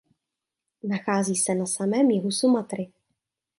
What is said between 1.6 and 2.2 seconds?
samém